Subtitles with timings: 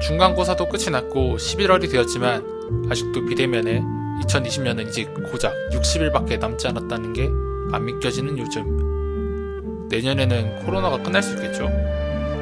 [0.00, 3.82] 중간고사도 끝이 났고 11월이 되었지만 아직도 비대면에
[4.24, 7.28] 2020년은 이제 고작 60일밖에 남지 않았다는 게
[7.72, 9.88] 안 믿겨지는 요즘.
[9.90, 11.68] 내년에는 코로나가 끝날 수 있겠죠?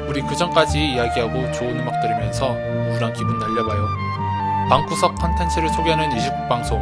[0.07, 3.87] 우리 그 전까지 이야기하고 좋은 음악 들으면서 우울한 기분 날려봐요.
[4.69, 6.79] 방구석 컨텐츠를 소개하는 29 방송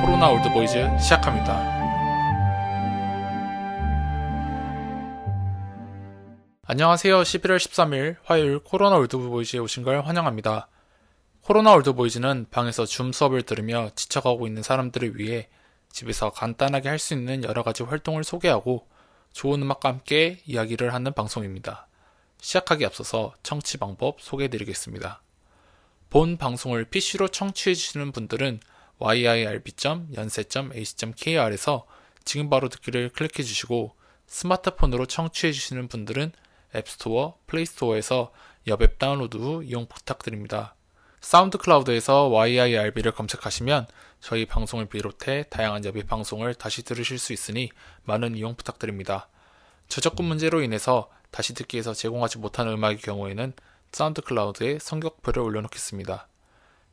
[0.00, 1.83] 코로나 올드보이즈 시작합니다.
[6.74, 7.22] 안녕하세요.
[7.22, 10.66] 11월 13일 화요일 코로나 올드보이즈에 오신 걸 환영합니다.
[11.40, 15.48] 코로나 올드보이즈는 방에서 줌 수업을 들으며 지쳐가고 있는 사람들을 위해
[15.92, 18.88] 집에서 간단하게 할 수 있는 여러 가지 활동을 소개하고
[19.32, 21.86] 좋은 음악과 함께 이야기를 하는 방송입니다.
[22.40, 25.22] 시작하기 앞서서 청취 방법 소개해드리겠습니다.
[26.10, 28.58] 본 방송을 PC로 청취해주시는 분들은
[28.98, 31.86] yirb.연세.ac.kr에서
[32.24, 33.94] 지금 바로 듣기를 클릭해주시고
[34.26, 36.32] 스마트폰으로 청취해주시는 분들은
[36.74, 38.32] 앱스토어, 플레이스토어에서
[38.66, 40.74] 엽 앱 다운로드 후 이용 부탁드립니다.
[41.20, 43.86] 사운드 클라우드에서 YIRB를 검색하시면
[44.20, 47.70] 저희 방송을 비롯해 다양한 엽의 방송을 다시 들으실 수 있으니
[48.04, 49.28] 많은 이용 부탁드립니다.
[49.88, 53.52] 저작권 문제로 인해서 다시 듣기에서 제공하지 못하는 음악의 경우에는
[53.92, 56.28] 사운드 클라우드에 선곡표를 올려놓겠습니다.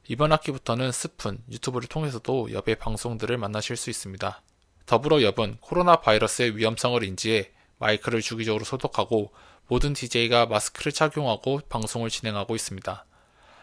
[0.08, 4.41] 이번 학기부터는 스푼, 유튜브를 통해서도 엽의 방송들을 만나실 수 있습니다.
[4.86, 9.31] 더불어 엽은 코로나 바이러스의 위험성을 인지해 마이크를 주기적으로 소독하고
[9.72, 13.05] 모든 DJ가 마스크를 착용하고 방송을 진행하고 있습니다.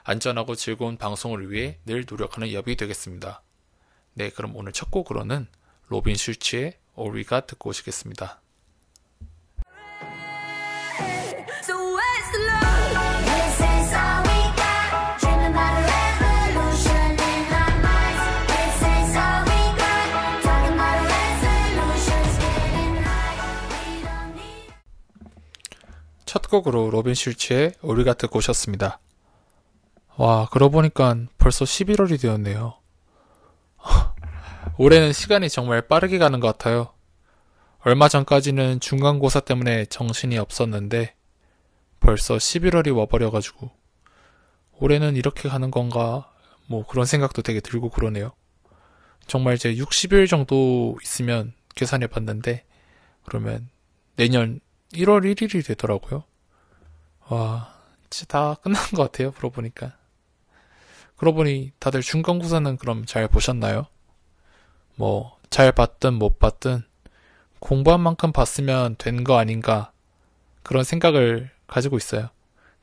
[0.05, 3.42] 안전하고 즐거운 방송을 위해 늘 노력하는 엽이 되겠습니다.
[4.15, 5.48] 네, 그럼 오늘 첫 곡으로는
[5.89, 8.41] 로빈 슐츠의 All We Got 듣고 오시겠습니다.
[26.29, 29.01] 첫 곡으로 로빈 슐츠의 All We Got 듣고 오셨습니다.
[30.19, 32.75] 와, 그러고 보니까 벌써 11월이 되었네요.
[34.77, 36.93] 올해는 시간이 정말 빠르게 가는 것 같아요.
[37.78, 41.15] 얼마 전까지는 중간고사 때문에 정신이 없었는데
[41.99, 43.71] 벌써 11월이 와버려가지고
[44.81, 46.31] 올해는 이렇게 가는 건가
[46.66, 48.33] 뭐 그런 생각도 되게 들고 그러네요.
[49.27, 52.66] 정말 이제 60일 정도 있으면 계산해 봤는데
[53.25, 53.71] 그러면
[54.16, 54.60] 내년
[54.93, 56.25] 1월 1일이 되더라고요.
[57.28, 57.75] 와,
[58.10, 59.32] 진짜 다 끝난 것 같아요.
[59.32, 59.93] 그러고 보니까.
[61.16, 63.87] 그러고 보니 다들 중간고사는 그럼 잘 보셨나요?
[64.94, 66.82] 뭐, 잘 봤든 못 봤든
[67.60, 69.93] 공부한 만큼 봤으면 된 거 아닌가
[70.62, 72.28] 그런 생각을 가지고 있어요.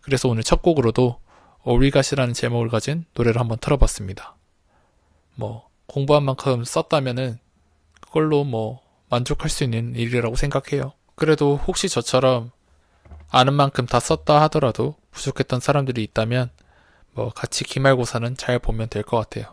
[0.01, 1.19] 그래서 오늘 첫 곡으로도
[1.63, 4.35] 오리갓이라는 제목을 가진 노래를 한번 틀어봤습니다.
[5.35, 7.39] 뭐, 공부한 만큼 썼다면은
[8.01, 10.93] 그걸로 뭐 만족할 수 있는 일이라고 생각해요.
[11.15, 12.51] 그래도 혹시 저처럼
[13.29, 16.49] 아는 만큼 다 썼다 하더라도 부족했던 사람들이 있다면
[17.13, 19.51] 뭐 같이 기말고사는 잘 보면 될 것 같아요.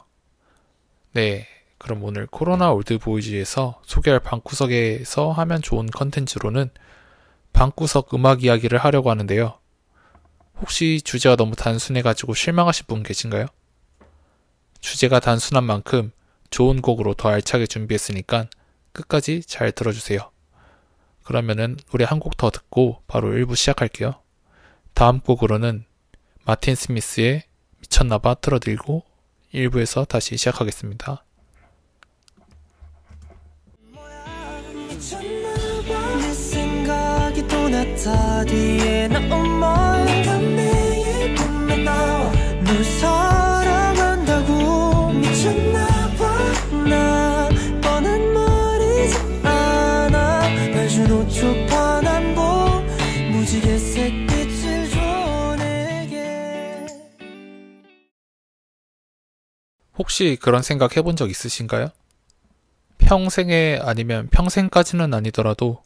[1.13, 1.47] 네.
[1.79, 6.71] 그럼 오늘 코로나 올드보이즈에서 소개할 방구석에서 하면 좋은 컨텐츠로는
[7.53, 9.59] 방구석 음악 이야기를 하려고 하는데요.
[10.61, 13.47] 혹시 주제가 너무 단순해가지고 실망하신 분 계신가요?
[14.81, 16.13] 주제가 단순한 만큼
[16.51, 18.47] 좋은 곡으로 더 알차게 준비했으니까
[18.93, 20.31] 끝까지 잘 들어주세요.
[21.25, 24.15] 그러면은 노래 한곡 더 듣고 바로 1부 시작할게요.
[24.95, 25.85] 다음 곡으로는
[26.45, 27.45] 마틴 스미스의
[27.81, 29.05] 미쳤나봐 틀어드리고
[29.55, 31.25] 1부에서 다시 시작하겠습니다.
[37.71, 39.09] 나타 뒤에
[60.13, 61.89] 혹시 그런 생각 해본 적 있으신가요?
[62.99, 65.83] 평생에 아니면 평생까지는 아니더라도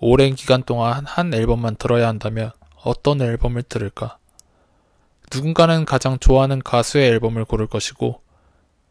[0.00, 2.52] 오랜 기간 동안 한 앨범만 들어야 한다면
[2.82, 4.16] 어떤 앨범을 들을까?
[5.30, 8.22] 누군가는 가장 좋아하는 가수의 앨범을 고를 것이고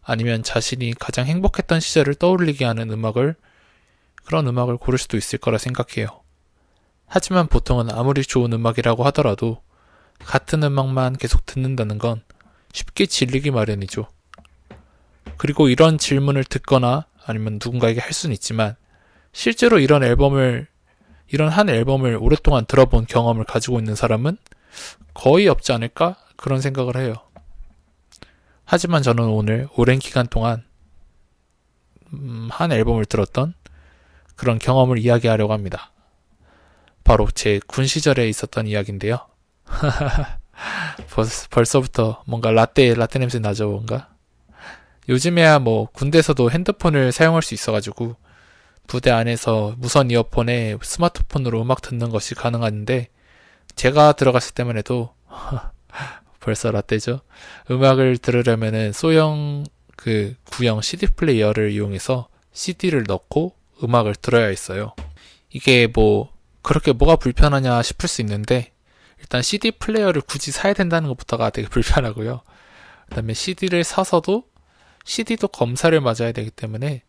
[0.03, 3.33] 아니면 자신이 가장 행복했던 시절을 떠올리게 하는 음악을
[4.23, 6.21] 그런 음악을 고를 수도 있을 거라 생각해요.
[7.07, 9.63] 하지만 보통은 아무리 좋은 음악이라고 하더라도
[10.19, 12.21] 같은 음악만 계속 듣는다는 건
[12.71, 14.05] 쉽게 질리기 마련이죠.
[15.37, 18.75] 그리고 이런 질문을 듣거나 아니면 누군가에게 할 수는 있지만
[19.33, 20.67] 실제로 이런 앨범을
[21.29, 24.37] 이런 한 앨범을 오랫동안 들어본 경험을 가지고 있는 사람은
[25.13, 27.13] 거의 없지 않을까 그런 생각을 해요.
[28.65, 30.63] 하지만 저는 오늘 오랜 기간 동안
[32.13, 33.53] 음, 한 앨범을 들었던
[34.35, 35.91] 그런 경험을 이야기하려고 합니다.
[37.03, 39.19] 바로 제 군 시절에 있었던 이야기인데요.
[41.13, 44.09] 벌써, 벌써부터 뭔가 라떼 라떼 냄새 나죠 뭔가
[45.09, 48.15] 요즘에야 뭐 군대에서도 핸드폰을 사용할 수 있어가지고
[48.87, 53.09] 부대 안에서 무선 이어폰에 스마트폰으로 음악 듣는 것이 가능한데
[53.75, 55.13] 제가 들어갔을 때만 해도
[56.39, 57.21] 벌써 라떼죠
[57.69, 59.65] 음악을 들으려면은 소형
[59.95, 64.93] 그 구형 CD 플레이어를 이용해서 CD를 넣고 음악을 들어야 했어요
[65.49, 66.31] 이게 뭐
[66.61, 68.71] 그렇게 뭐가 불편하냐 싶을 수 있는데
[69.19, 72.41] 일단 CD 플레이어를 굳이 사야 된다는 것부터가 되게 불편하고요.
[73.09, 74.43] 그다음에 CD를 사서도
[75.07, 77.01] CD도 검사를 맞아야 되기 때문에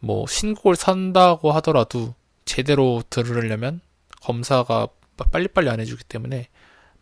[0.00, 2.14] 뭐 신곡을 산다고 하더라도
[2.46, 3.82] 제대로 들으려면
[4.22, 4.88] 검사가
[5.30, 6.48] 빨리빨리 안 해주기 때문에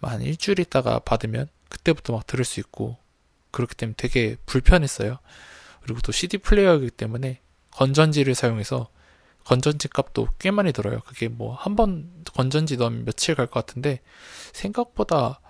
[0.02, 2.96] 한 일주일 있다가 받으면 그때부터 막 들을 수 있고
[3.52, 5.18] 그렇기 때문에 되게 불편했어요.
[5.82, 7.40] 그리고 또 CD 플레이어이기 때문에
[7.70, 8.88] 건전지를 사용해서
[9.44, 11.00] 건전지 값도 꽤 많이 들어요.
[11.06, 14.00] 그게 뭐 한 번 건전지 넣으면 며칠 갈 것 같은데
[14.52, 15.40] 생각보다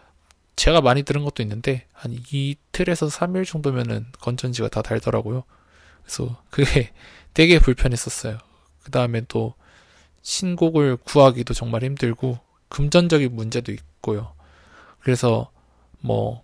[0.57, 5.45] 제가 많이 들은 것도 있는데 한 이틀에서 3일 정도면은 건전지가 다 달더라고요.
[6.03, 6.93] 그래서 그게
[7.35, 8.39] 되게 불편했었어요.
[8.83, 9.55] 그 다음에 또
[10.23, 12.39] 신곡을 구하기도 정말 힘들고
[12.69, 14.33] 금전적인 문제도 있고요.
[15.01, 15.51] 그래서
[16.01, 16.43] 뭐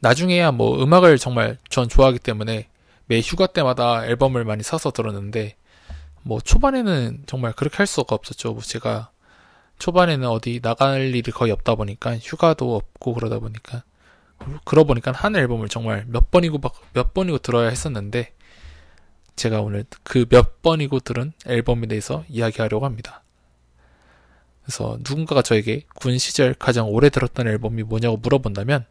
[0.00, 2.68] 나중에야 뭐 음악을 정말 전 좋아하기 때문에
[3.06, 5.56] 매 휴가 때마다 앨범을 많이 사서 들었는데
[6.22, 8.52] 뭐 초반에는 정말 그렇게 할 수가 없었죠.
[8.52, 9.11] 뭐 제가
[9.82, 13.82] 초반에는 어디 나갈 일이 거의 없다 보니까 휴가도 없고 그러다 보니까
[14.64, 18.32] 그러다 보니까 한 앨범을 정말 몇 번이고 막- 몇 번이고 들어야 했었는데
[19.34, 23.24] 제가 오늘 그 몇 번이고 들은 앨범에 대해서 이야기하려고 합니다.
[24.62, 28.86] 그래서 누군가가 저에게 군 시절 가장 오래 들었던 앨범이 뭐냐고 물어본다면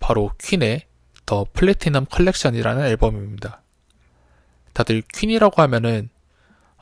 [0.00, 0.82] 바로 퀸의
[1.26, 3.62] The Platinum Collection이라는 앨범입니다.
[4.72, 6.08] 다들 퀸이라고 하면은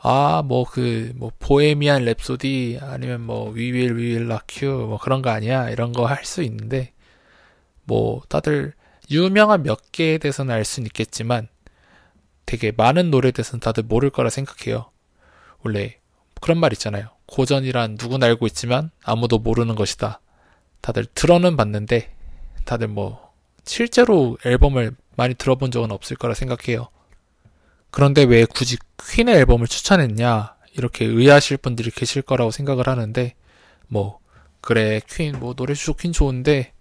[0.03, 5.71] 아, 뭐, 그, 뭐, Bohemian Rhapsody, 아니면 뭐, Will Rock You, 뭐, 그런 거 아니야?
[5.71, 6.93] 이런 거 할 수 있는데,
[7.85, 8.73] 뭐, 다들
[9.11, 11.49] 유명한 몇 개에 대해서는 알 수는 있겠지만,
[12.47, 14.91] 되게 많은 노래에 대해서는 다들 모를 거라 생각해요.
[15.65, 15.97] 원래,
[16.41, 17.09] 그런 말 있잖아요.
[17.27, 20.21] 고전이란 누구나 알고 있지만, 아무도 모르는 것이다.
[20.83, 22.13] 다들 들어는 봤는데,
[22.65, 23.33] 다들 뭐,
[23.65, 26.89] 실제로 앨범을 많이 들어본 적은 없을 거라 생각해요.
[27.91, 28.77] 그런데 왜 굳이
[29.11, 30.55] 퀸의 앨범을 추천했냐?
[30.75, 33.35] 이렇게 의아하실 분들이 계실 거라고 생각을 하는데
[33.89, 34.19] 뭐
[34.61, 36.73] 그래 퀸 뭐 노래 좋긴 좋은데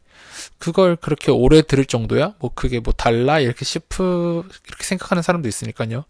[0.58, 2.36] 그걸 그렇게 오래 들을 정도야?
[2.40, 3.40] 뭐 그게 뭐 달라?
[3.40, 6.06] 이렇게 싶으 이렇게 생각하는 사람도 있으니까요.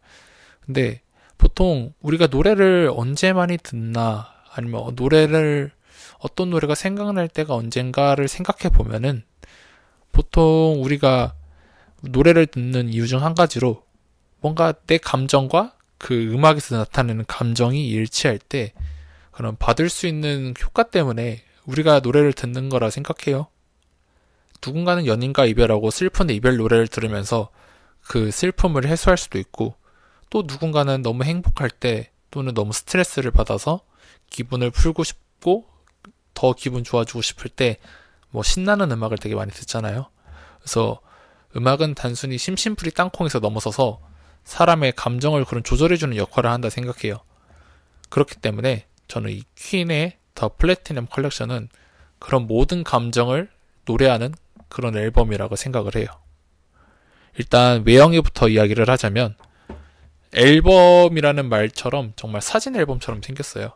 [0.66, 1.02] 근데
[1.38, 4.34] 보통 우리가 노래를 언제 많이 듣나?
[4.52, 5.72] 아니면 노래를
[6.20, 9.24] 어떤 노래가 생각날 때가 언젠가를 생각해 보면은
[10.12, 11.36] 보통 우리가
[12.02, 13.84] 노래를 듣는 이유 중 한 가지로
[14.46, 18.74] 뭔가 내 감정과 그 음악에서 나타내는 감정이 일치할 때
[19.32, 23.48] 그런 받을 수 있는 효과 때문에 우리가 노래를 듣는 거라 생각해요.
[24.64, 27.50] 누군가는 연인과 이별하고 슬픈 이별 노래를 들으면서
[28.02, 29.74] 그 슬픔을 해소할 수도 있고
[30.30, 33.82] 또 누군가는 너무 행복할 때 또는 너무 스트레스를 받아서
[34.30, 35.66] 기분을 풀고 싶고
[36.36, 37.80] 더 기분 좋아지고 싶을 때
[38.36, 40.08] 뭐 신나는 음악을 되게 많이 듣잖아요.
[40.60, 41.00] 그래서
[41.56, 44.02] 음악은 단순히 심심풀이 땅콩에서 넘어서서
[44.46, 47.20] 사람의 감정을 그런 조절해주는 역할을 한다 생각해요.
[48.10, 51.70] 그렇기 때문에 저는 이 퀸의 더 플래티넘 컬렉션은
[52.20, 53.50] 그런 모든 감정을
[53.86, 54.34] 노래하는
[54.70, 56.08] 그런 앨범이라고 생각을 해요.
[57.38, 59.36] 일단 외형에부터 이야기를 하자면
[60.34, 63.74] 앨범이라는 말처럼 정말 사진 앨범처럼 생겼어요.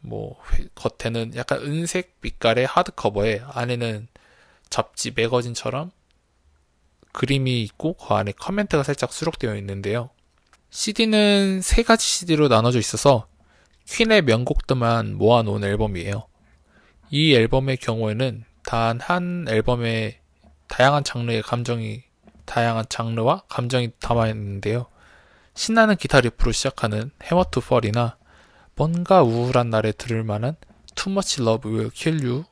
[0.00, 4.08] 뭐 회- 겉에는 약간 은색 빛깔의 하드 커버에 안에는
[4.70, 5.90] 잡지 매거진처럼
[7.16, 10.10] 그림이 있고 그 안에 커멘트가 살짝 수록되어 있는데요.
[10.68, 13.26] CD는 세 가지 CD로 나눠져 있어서
[13.86, 16.26] 퀸의 명곡들만 모아놓은 앨범이에요.
[17.10, 20.20] 이 앨범의 경우에는 단 한 앨범에
[20.68, 22.02] 다양한 장르의 감정이
[22.44, 24.86] 다양한 장르와 감정이 담아 있는데요.
[25.54, 28.18] 신나는 기타 리프로 시작하는 Hammer to Fall이나
[28.74, 30.56] 뭔가 우울한 날에 들을 만한
[30.96, 32.44] Too Much Love Will Kill You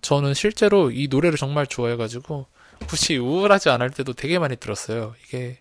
[0.00, 2.46] 저는 실제로 이 노래를 정말 좋아해가지고
[2.86, 5.14] 굳이 우울하지 않을 때도 되게 많이 들었어요.
[5.24, 5.60] 이게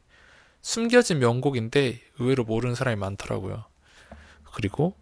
[0.61, 3.65] 숨겨진 명곡인데 의외로 모르는 사람이 많더라고요.
[4.53, 4.95] 그리고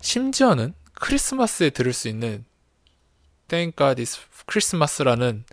[0.00, 2.44] 심지어는 크리스마스에 들을 수 있는
[3.48, 4.18] Thank God It's
[4.50, 5.44] Christmas라는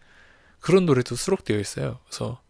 [0.59, 1.99] 그런 노래도 수록되어 있어요.
[2.05, 2.41] 그래서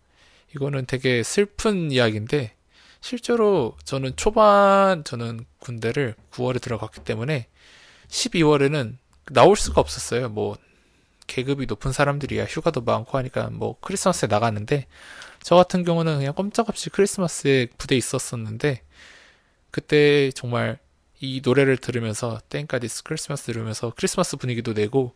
[0.55, 2.55] 이거는 되게 슬픈 이야기인데
[3.01, 7.47] 실제로 저는 초반 저는 군대를 9월에 들어갔기 때문에
[8.07, 8.97] 12월에는
[9.31, 10.29] 나올 수가 없었어요.
[10.29, 10.57] 뭐
[11.27, 14.87] 계급이 높은 사람들이야 휴가도 많고 하니까 뭐 크리스마스에 나갔는데
[15.43, 18.81] 저 같은 경우는 그냥 꼼짝없이 크리스마스에 부대에 있었었는데
[19.71, 20.79] 그때 정말
[21.19, 25.15] 이 노래를 들으면서 Thank God It's Christmas 들으면서 크리스마스 분위기도 내고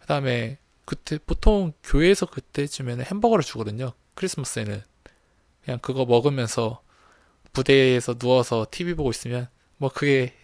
[0.00, 3.92] 그다음에 그때 보통 교회에서 그때쯤에는 햄버거를 주거든요.
[4.14, 4.82] 크리스마스에는
[5.64, 6.82] 그냥 그거 먹으면서
[7.52, 10.34] 부대에서 누워서 TV 보고 있으면 뭐 그게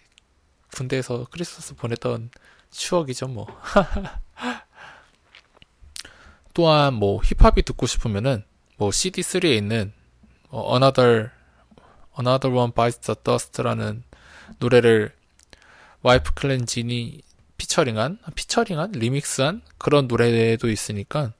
[0.74, 2.30] 군대에서 크리스마스 보냈던
[2.70, 3.46] 추억이죠 뭐.
[6.58, 8.42] 또한 뭐 힙합이 듣고 싶으면은
[8.78, 9.92] 뭐 CD3에 있는
[10.48, 11.30] 어, Another
[12.18, 14.02] Another One Bites the Dust라는
[14.58, 15.14] 노래를
[16.02, 17.22] 와이프 클렌진이
[17.58, 21.32] 피처링한 피처링한 리믹스한 그런 노래도 있으니까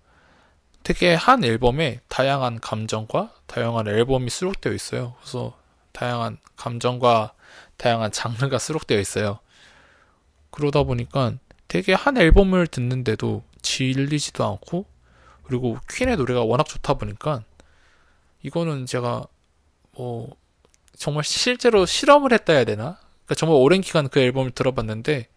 [0.85, 5.17] 되게 한 앨범에 다양한 감정과 다양한 앨범이 수록되어 있어요.
[5.19, 5.59] 그래서
[5.91, 7.33] 다양한 감정과
[7.77, 9.41] 다양한 장르가 수록되어 있어요.
[10.53, 11.33] 그러다 보니까
[11.67, 14.87] 되게 한 앨범을 듣는데도 질리지도 않고
[15.49, 17.43] 그리고 퀸의 노래가 워낙 좋다 보니까
[18.43, 19.27] 이거는 제가
[19.93, 20.37] 뭐
[20.97, 22.99] 정말 실제로 실험을 했다 해야 되나?
[23.25, 25.29] 그러니까 정말 오랜 기간 그 앨범을 들어봤는데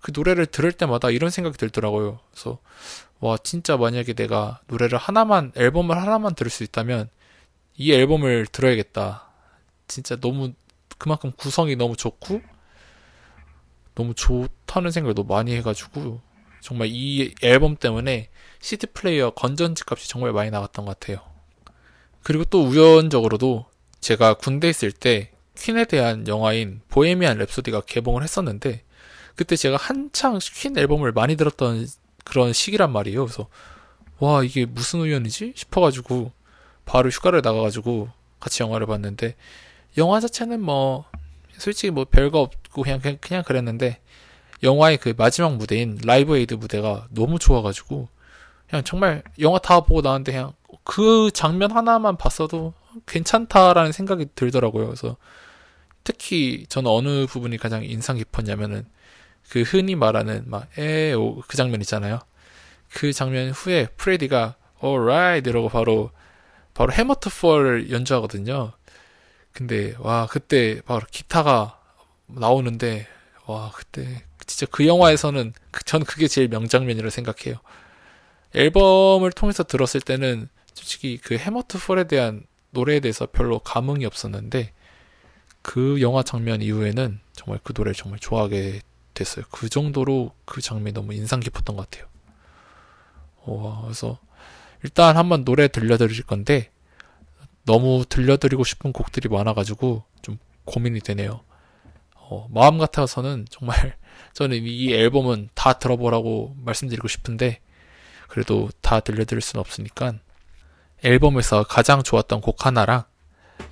[0.00, 2.20] 그 노래를 들을 때마다 이런 생각이 들더라고요.
[2.30, 2.58] 그래서
[3.18, 7.08] 와 진짜 만약에 내가 노래를 하나만 앨범을 하나만 들을 수 있다면
[7.76, 9.28] 이 앨범을 들어야겠다.
[9.88, 10.52] 진짜 너무
[10.98, 12.42] 그만큼 구성이 너무 좋고
[13.94, 16.20] 너무 좋다는 생각을 너무 많이 해가지고
[16.60, 18.28] 정말 이 앨범 때문에
[18.66, 21.20] CD 플레이어 건전지 값이 정말 많이 나갔던 것 같아요.
[22.24, 23.66] 그리고 또 우연적으로도
[24.00, 28.82] 제가 군대 있을 때 퀸에 대한 영화인 보헤미안 랩소디가 개봉을 했었는데
[29.36, 31.86] 그때 제가 한창 퀸 앨범을 많이 들었던
[32.24, 33.26] 그런 시기란 말이에요.
[33.26, 33.46] 그래서
[34.18, 36.32] 와 이게 무슨 우연이지 싶어가지고
[36.84, 38.08] 바로 휴가를 나가가지고
[38.40, 39.36] 같이 영화를 봤는데
[39.96, 41.04] 영화 자체는 뭐
[41.56, 44.00] 솔직히 뭐 별거 없고 그냥 그냥, 그냥 그랬는데
[44.64, 48.15] 영화의 그 마지막 무대인 Live Aid 무대가 너무 좋아가지고
[48.68, 50.52] 그냥 정말 영화 다 보고 나왔는데 그냥
[50.84, 52.74] 그 장면 하나만 봤어도
[53.06, 54.86] 괜찮다라는 생각이 들더라고요.
[54.86, 55.16] 그래서
[56.04, 58.86] 특히 저는 어느 부분이 가장 인상 깊었냐면은
[59.48, 62.20] 그 흔히 말하는 막 에오 그 장면 있잖아요.
[62.92, 66.10] 그 장면 후에 프레디가 alright 이러고 바로
[66.74, 68.72] 바로 Hammer to Fall을 연주하거든요.
[69.52, 71.80] 근데 와 그때 바로 기타가
[72.26, 73.06] 나오는데
[73.46, 77.56] 와 그때 진짜 그 영화에서는 그- 전 그게 제일 명장면이라 생각해요.
[78.56, 84.72] 앨범을 통해서 들었을 때는 솔직히 그 해머트 폴에 대한 노래에 대해서 별로 감흥이 없었는데
[85.62, 88.80] 그 영화 장면 이후에는 정말 그 노래를 정말 좋아하게
[89.14, 89.44] 됐어요.
[89.50, 92.08] 그 정도로 그 장면이 너무 인상 깊었던 것 같아요.
[93.44, 94.18] 와, 그래서
[94.82, 96.70] 일단 한번 노래 들려드릴 건데
[97.64, 101.40] 너무 들려드리고 싶은 곡들이 많아가지고 좀 고민이 되네요.
[102.14, 103.96] 어, 마음 같아서는 정말
[104.34, 107.60] 저는 이 앨범은 다 들어보라고 말씀드리고 싶은데
[108.28, 110.14] 그래도 다 들려드릴 수는 없으니까
[111.02, 113.04] 앨범에서 가장 좋았던 곡 하나랑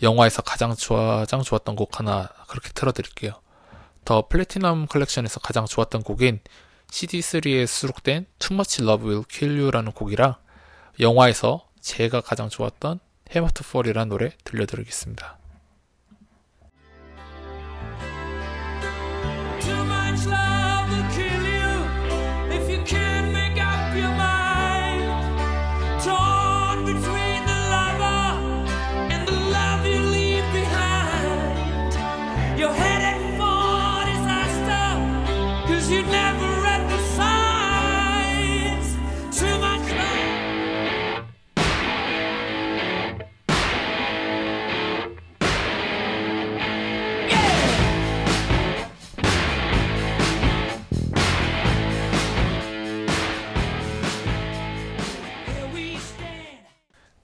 [0.02, 3.32] 영화에서 가장 좋아, 가장 좋았던 곡 하나 그렇게 틀어드릴게요.
[4.04, 6.40] 더 플래티넘 컬렉션에서 가장 좋았던 곡인
[6.88, 10.34] CD3에 수록된 Too Much Love Will Kill You라는 곡이랑
[11.00, 15.43] 영화에서 제가 가장 좋았던 해머트 폴이라는 노래 들려드리겠습니다.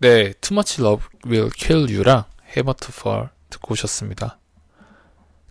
[0.00, 4.38] 네, Too Much Love Will Kill You랑 Hammer to Fall 듣고 오셨습니다.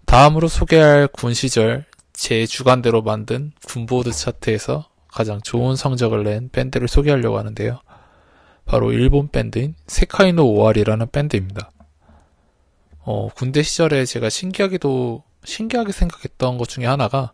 [0.05, 7.37] 다음으로 소개할 군 시절 제 주관대로 만든 군보드 차트에서 가장 좋은 성적을 낸 밴드를 소개하려고
[7.37, 7.79] 하는데요.
[8.65, 11.69] 바로 일본 밴드인 세카이노 오와리라는 밴드입니다.
[13.01, 17.33] 어, 군대 시절에 제가 신기하게도 신기하게 생각했던 것 중에 하나가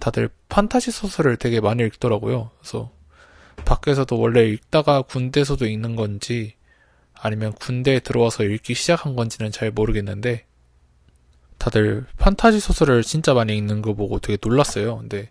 [0.00, 2.50] 다들 판타지 소설을 되게 많이 읽더라고요.
[2.58, 2.90] 그래서
[3.56, 6.54] 밖에서도 원래 읽다가 군대에서도 읽는 건지
[7.14, 10.46] 아니면 군대에 들어와서 읽기 시작한 건지는 잘 모르겠는데
[11.58, 14.98] 다들 판타지 소설을 진짜 많이 읽는 거 보고 되게 놀랐어요.
[14.98, 15.30] 근데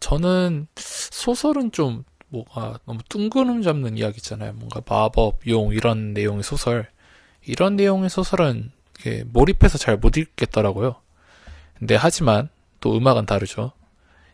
[0.00, 4.52] 저는 소설은 좀 뭐가 너무 뜬구름 잡는 이야기 있잖아요.
[4.54, 6.88] 뭔가 마법, 용 이런 내용의 소설
[7.46, 8.72] 이런 내용의 소설은
[9.26, 10.96] 몰입해서 잘 못 읽겠더라고요.
[11.78, 12.48] 근데 하지만
[12.80, 13.72] 또 음악은 다르죠.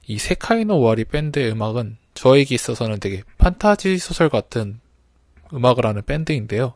[0.06, 4.80] 이 세카이노 와리 밴드의 음악은 저에게 있어서는 되게 판타지 소설 같은
[5.52, 6.74] 음악을 하는 밴드인데요.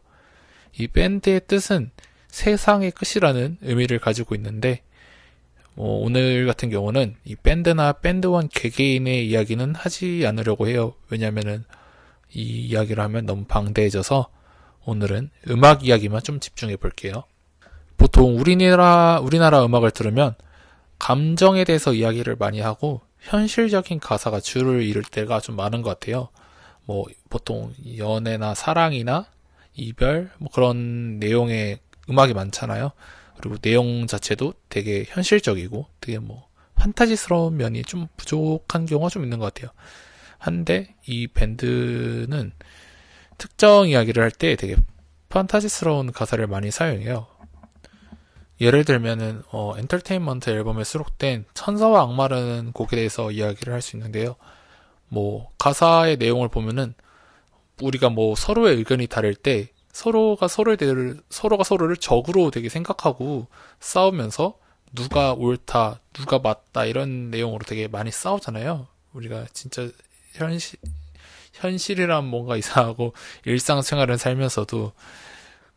[0.78, 1.90] 이 밴드의 뜻은
[2.28, 4.82] 세상의 끝이라는 의미를 가지고 있는데,
[5.76, 10.94] 어, 오늘 같은 경우는 이 밴드나 밴드원 개개인의 이야기는 하지 않으려고 해요.
[11.09, 11.64] 왜냐면은
[12.32, 14.28] 이 이야기를 하면 너무 방대해져서
[14.85, 17.25] 오늘은 음악 이야기만 좀 집중해 볼게요.
[17.97, 20.35] 보통 우리나라, 우리나라 음악을 들으면
[20.99, 26.29] 감정에 대해서 이야기를 많이 하고 현실적인 가사가 주를 이룰 때가 좀 많은 것 같아요.
[26.85, 29.27] 뭐 보통 연애나 사랑이나
[29.75, 32.93] 이별 뭐 그런 내용의 음악이 많잖아요.
[33.39, 39.53] 그리고 내용 자체도 되게 현실적이고 되게 뭐 판타지스러운 면이 좀 부족한 경우가 좀 있는 것
[39.53, 39.71] 같아요.
[40.39, 42.53] 한데 이 밴드는
[43.39, 44.77] 특정 이야기를 할 때 되게
[45.29, 47.27] 판타지스러운 가사를 많이 사용해요.
[48.61, 54.37] 예를 들면은 어, 엔터테인먼트 앨범에 수록된 천사와 악마라는 곡에 대해서 이야기를 할 수 있는데요.
[55.09, 56.95] 뭐 가사의 내용을 보면은
[57.83, 60.93] 우리가 뭐 서로의 의견이 다를 때 서로가 서로에 대해
[61.31, 63.47] 서로가 서로를 적으로 되게 생각하고
[63.81, 64.59] 싸우면서
[64.95, 68.87] 누가 옳다, 누가 맞다 이런 내용으로 되게 많이 싸우잖아요.
[69.12, 69.88] 우리가 진짜
[70.35, 70.79] 현실
[71.55, 73.14] 현실이란 뭔가 이상하고
[73.47, 74.93] 일상생활을 살면서도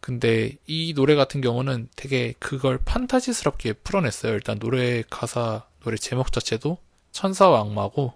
[0.04, 4.34] 근데 이 노래 같은 경우는 되게 그걸 판타지스럽게 풀어냈어요.
[4.34, 6.78] 일단 노래 가사, 노래 제목 자체도
[7.14, 8.14] 천사와 악마고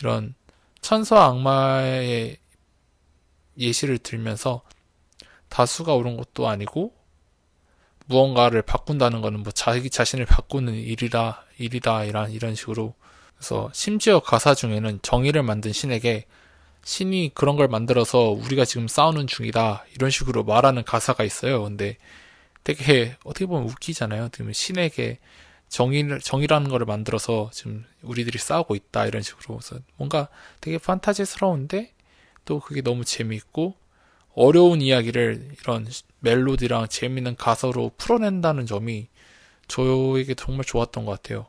[0.00, 0.34] 이런
[0.80, 2.38] 천사와 악마의
[3.58, 4.62] 예시를 들면서
[5.50, 6.94] 다수가 옳은 것도 아니고
[8.06, 12.94] 무언가를 바꾼다는 거는 뭐 자기 자신을 바꾸는 일이라 일이다 이런 이런 식으로
[13.36, 16.24] 그래서 심지어 가사 중에는 정의를 만든 신에게
[16.86, 21.64] 신이 그런 걸 만들어서 우리가 지금 싸우는 중이다 이런 식으로 말하는 가사가 있어요.
[21.64, 21.96] 근데
[22.62, 24.28] 되게 어떻게 보면 웃기잖아요.
[24.52, 25.18] 신에게
[25.68, 30.28] 정의를 정의라는 거를 만들어서 지금 우리들이 싸우고 있다 이런 식으로 그래서 뭔가
[30.60, 31.92] 되게 판타지스러운데
[32.44, 33.74] 또 그게 너무 재미있고
[34.36, 35.88] 어려운 이야기를 이런
[36.20, 39.08] 멜로디랑 재미있는 가사로 풀어낸다는 점이
[39.66, 41.46] 저에게 정말 좋았던 것 같아요.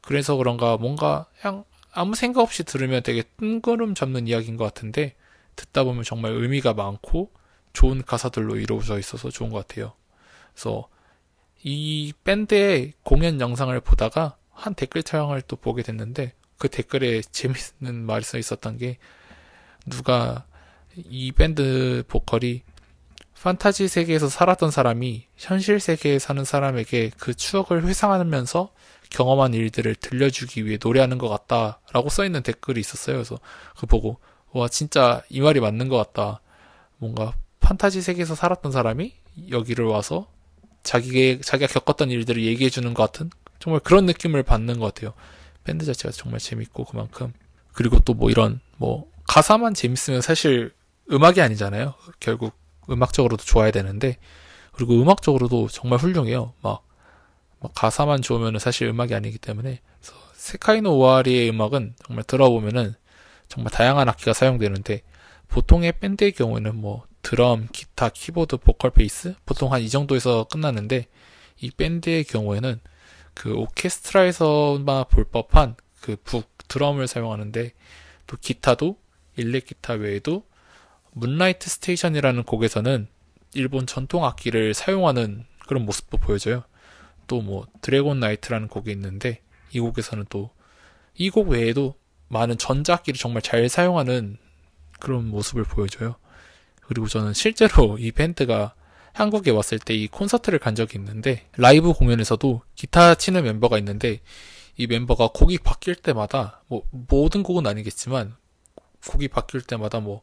[0.00, 5.14] 그래서 그런가 뭔가 그냥 아무 생각 없이 들으면 되게 뜬구름 잡는 이야기인 것 같은데
[5.56, 7.30] 듣다 보면 정말 의미가 많고
[7.72, 9.92] 좋은 가사들로 이루어져 있어서 좋은 것 같아요.
[10.52, 10.88] 그래서
[11.62, 18.38] 이 밴드의 공연 영상을 보다가 한 댓글창을 또 보게 됐는데 그 댓글에 재밌는 말이 써
[18.38, 18.98] 있었던 게
[19.86, 20.46] 누가
[20.96, 22.62] 이 밴드 보컬이
[23.42, 28.70] 판타지 세계에서 살았던 사람이 현실 세계에 사는 사람에게 그 추억을 회상하면서
[29.08, 33.16] 경험한 일들을 들려주기 위해 노래하는 것 같다라고 써 있는 댓글이 있었어요.
[33.16, 33.38] 그래서
[33.78, 34.18] 그 보고
[34.52, 36.42] 와 진짜 이 말이 맞는 것 같다.
[36.98, 39.14] 뭔가 판타지 세계에서 살았던 사람이
[39.50, 40.30] 여기를 와서
[40.82, 45.14] 자기 자기가 겪었던 일들을 얘기해 주는 것 같은 정말 그런 느낌을 받는 것 같아요.
[45.64, 47.32] 밴드 자체가 정말 재밌고 그만큼
[47.72, 50.74] 그리고 또 뭐 이런 뭐 가사만 재밌으면 사실
[51.10, 51.94] 음악이 아니잖아요.
[52.20, 54.16] 결국 음악적으로도 좋아야 되는데
[54.72, 56.54] 그리고 음악적으로도 정말 훌륭해요.
[56.62, 56.86] 막,
[57.60, 62.94] 막 가사만 좋으면 사실 음악이 아니기 때문에 그래서 세카이노 오아리의 음악은 정말 들어보면은
[63.48, 65.02] 정말 다양한 악기가 사용되는데
[65.48, 71.06] 보통의 밴드의 경우에는 뭐 드럼, 기타, 키보드, 보컬, 베이스 보통 한 이 정도에서 끝나는데
[71.60, 72.80] 이 밴드의 경우에는
[73.34, 77.72] 그 오케스트라에서만 볼 법한 그 북 드럼을 사용하는데
[78.26, 78.96] 또 기타도
[79.36, 80.44] 일렉 기타 외에도
[81.12, 83.08] Moonlight Station이라는 곡에서는
[83.54, 86.64] 일본 전통 악기를 사용하는 그런 모습도 보여져요.
[87.26, 89.40] 또 뭐 Dragon Night라는 곡이 있는데
[89.72, 90.50] 이 곡에서는 또
[91.16, 91.94] 이 곡 외에도
[92.28, 94.38] 많은 전자악기를 정말 잘 사용하는
[95.00, 96.16] 그런 모습을 보여줘요.
[96.82, 98.74] 그리고 저는 실제로 이 밴드가
[99.12, 104.20] 한국에 왔을 때 이 콘서트를 간 적이 있는데 라이브 공연에서도 기타 치는 멤버가 있는데
[104.76, 108.34] 이 멤버가 곡이 바뀔 때마다 뭐 모든 곡은 아니겠지만
[109.08, 110.22] 곡이 바뀔 때마다 뭐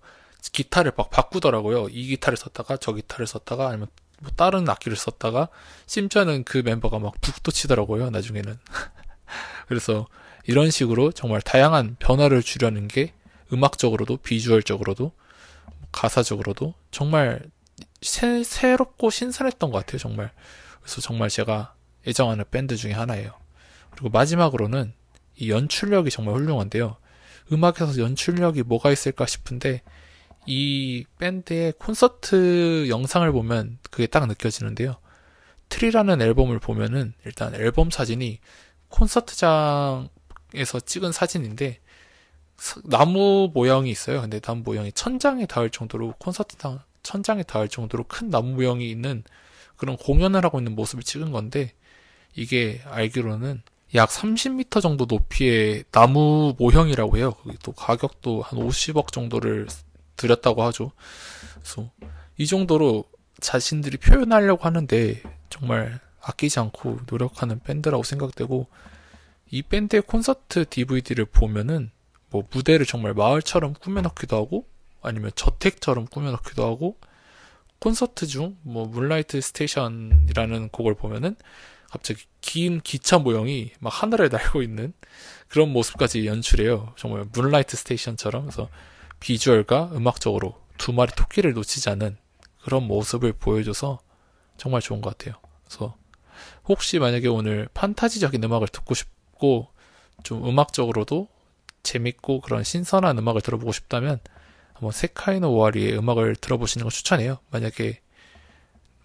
[0.52, 1.88] 기타를 막 바꾸더라고요.
[1.90, 3.88] 이 기타를 썼다가 저 기타를 썼다가 아니면
[4.20, 5.50] 뭐 다른 악기를 썼다가
[5.86, 8.10] 심지어는 그 멤버가 막 북도 치더라고요.
[8.10, 8.58] 나중에는.
[9.68, 10.08] 그래서
[10.46, 13.14] 이런 식으로 정말 다양한 변화를 주려는 게
[13.52, 15.12] 음악적으로도 비주얼적으로도
[15.92, 17.42] 가사적으로도 정말
[18.02, 20.00] 새, 새롭고 신선했던 것 같아요.
[20.00, 20.32] 정말.
[20.82, 21.74] 그래서 정말 제가
[22.08, 23.34] 애정하는 밴드 중에 하나예요.
[23.92, 24.94] 그리고 마지막으로는
[25.36, 26.98] 이 연출력이 정말 훌륭한데요.
[27.52, 29.82] 음악에서 연출력이 뭐가 있을까 싶은데
[30.48, 34.96] 이 밴드의 콘서트 영상을 보면 그게 딱 느껴지는데요.
[35.70, 38.40] 트리라는 앨범을 보면은 일단 앨범 사진이
[38.90, 41.80] 콘서트장에서 찍은 사진인데
[42.58, 44.22] 서- 나무 모형이 있어요.
[44.22, 49.24] 근데 나무 모형이 천장에 닿을 정도로 콘서트장 천장에 닿을 정도로 큰 나무 모형이 있는
[49.76, 51.74] 그런 공연을 하고 있는 모습을 찍은 건데
[52.36, 53.62] 이게 알기로는
[53.96, 57.34] 약 30m 정도 높이의 나무 모형이라고 해요.
[57.64, 59.68] 또 가격도 한 50억 정도를
[60.18, 60.92] 들였다고 하죠.
[61.56, 61.90] 그래서
[62.38, 63.06] 이 정도로
[63.40, 68.68] 자신들이 표현하려고 하는데 정말 아끼지 않고 노력하는 밴드라고 생각되고
[69.50, 71.92] 이 밴드의 콘서트 DVD를 보면은
[72.30, 74.66] 뭐 무대를 정말 마을처럼 꾸며놓기도 하고
[75.02, 76.98] 아니면 저택처럼 꾸며놓기도 하고
[77.80, 81.36] 콘서트 중 뭐 Moonlight Station이라는 곡을 보면은
[81.90, 84.94] 갑자기 긴 기차 모형이 막 하늘을 날고 있는
[85.48, 86.94] 그런 모습까지 연출해요.
[86.98, 88.68] 정말 Moonlight Station처럼 그래서
[89.20, 92.18] 비주얼과 음악적으로 두 마리 토끼를 놓치지 않은
[92.64, 94.00] 그런 모습을 보여줘서
[94.58, 95.40] 정말 좋은 것 같아요.
[95.66, 95.96] 그래서
[96.68, 99.70] 혹시 만약에 오늘 판타지적인 음악을 듣고 싶고
[100.24, 101.28] 좀 음악적으로도
[101.84, 104.20] 재밌고 그런 신선한 음악을 들어보고 싶다면
[104.74, 107.40] 한번 세카이노 오아리의 음악을 들어보시는 걸 추천해요.
[107.50, 108.02] 만약에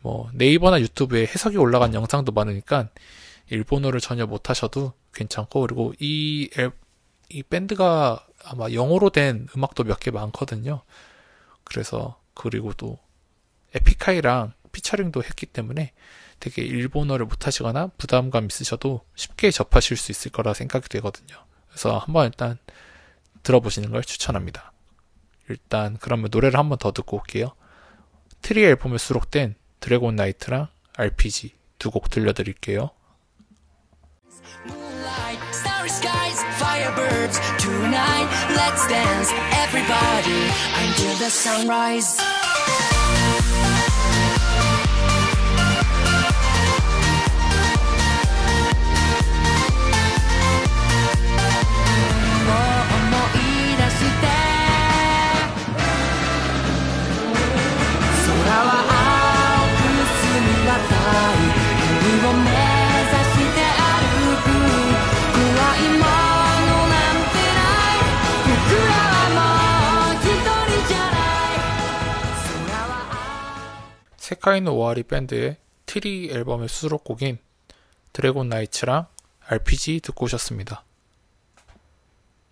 [0.00, 2.88] 뭐 네이버나 유튜브에 해석이 올라간 영상도 많으니까
[3.50, 6.72] 일본어를 전혀 못하셔도 괜찮고 그리고 이, 앨-
[7.28, 10.82] 이 밴드가 아마 영어로 된 음악도 몇 개 많거든요.
[11.64, 12.98] 그래서 그리고 또
[13.74, 15.92] 에픽하이랑 피처링도 했기 때문에
[16.40, 21.36] 되게 일본어를 못하시거나 부담감 있으셔도 쉽게 접하실 수 있을 거라 생각이 되거든요.
[21.68, 22.58] 그래서 한번 일단
[23.42, 24.72] 들어보시는 걸 추천합니다.
[25.48, 27.54] 일단 그러면 노래를 한번 더 듣고 올게요.
[28.40, 32.90] 트리 앨범에 수록된 Dragon Night랑 RPG 두 곡 들려드릴게요.
[34.66, 35.40] Moonlight,
[36.82, 37.38] firebirds.
[37.58, 40.50] Tonight, let's dance, everybody,
[40.82, 42.18] until the sunrise.
[74.32, 77.38] 세카이노 오와리 밴드의 트리 앨범의 수록곡인
[78.14, 79.06] Dragon Night랑
[79.46, 80.84] RPG 듣고 오셨습니다.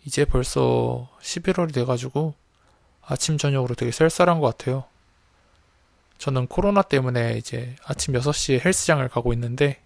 [0.05, 2.35] 이제 벌써 11월이 돼가지고
[3.03, 4.85] 아침 저녁으로 되게 쌀쌀한 것 같아요.
[6.19, 9.81] 저는 코로나 때문에 이제 아침 6시에 헬스장을 가고 있는데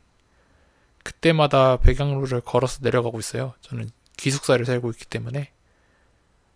[1.05, 3.55] 그때마다 백양로를 걸어서 내려가고 있어요.
[3.61, 5.53] 저는 기숙사를 살고 있기 때문에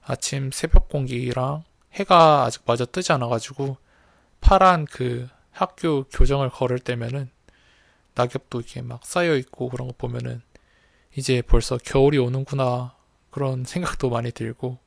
[0.02, 3.76] 아침 새벽 공기랑 해가 아직 마저 뜨지 않아가지고
[4.40, 7.30] 파란 그 학교 교정을 걸을 때면은
[8.14, 10.42] 낙엽도 이렇게 막 쌓여 있고 그런 거 보면은
[11.16, 12.94] 이제 벌써 겨울이 오는구나
[13.30, 14.78] 그런 생각도 많이 들고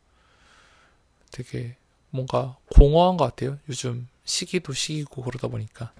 [1.31, 1.75] 되게
[2.09, 3.57] 뭔가 공허한 것 같아요.
[3.69, 5.93] 요즘 시기도 시기고 그러다 보니까.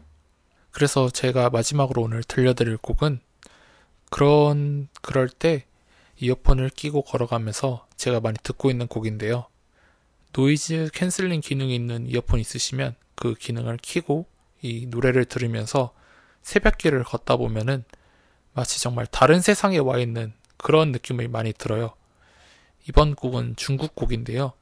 [0.72, 3.20] 그래서 제가 마지막으로 오늘 들려드릴 곡은
[4.10, 5.66] 그런 그럴 때
[6.18, 9.48] 이어폰을 끼고 걸어가면서 제가 많이 듣고 있는 곡인데요.
[10.34, 14.26] noise canceling 기능이 있는 이어폰 있으시면 그 기능을 켜고
[14.64, 15.94] 이 노래를 들으면서
[16.42, 17.84] 새벽길을 걷다 보면은
[18.54, 21.94] 마치 정말 다른 세상에 와 있는 그런 느낌이 많이 들어요.
[22.90, 24.54] 이번 곡은 중국 곡인데요.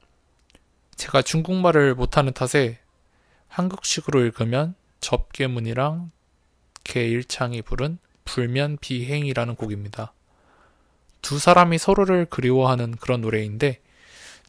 [0.98, 2.80] 제가 중국말을 못하는 탓에
[3.48, 6.12] 한국식으로 읽으면 접개문이랑
[6.84, 10.12] 개일창이 부른 불면 비행이라는 곡입니다.
[11.22, 13.80] 두 사람이 서로를 그리워하는 그런 노래인데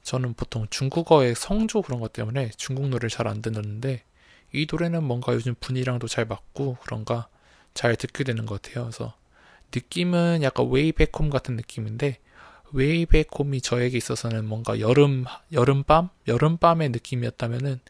[0.02, 4.02] 저는 보통 중국어의 성조 그런 것 때문에 중국 노래를 잘 안 듣는데
[4.52, 7.28] 이 노래는 뭔가 요즘 분위기랑도 잘 맞고 그런가
[7.74, 8.84] 잘 듣게 되는 것 같아요.
[8.84, 9.14] 그래서
[9.74, 12.18] 느낌은 약간 Way Back Home 같은 느낌인데
[12.72, 17.80] Way Back Home이 저에게 있어서는 뭔가 여름 여름밤 여름밤의 느낌이었다면은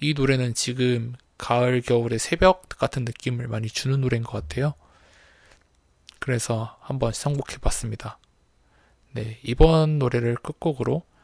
[0.00, 4.74] 이 노래는 지금 가을 겨울의 새벽 같은 느낌을 많이 주는 노래인 것 같아요.
[6.18, 8.18] 그래서 한번 선곡해봤습니다.
[9.12, 11.04] 네 이번 노래를 끝곡으로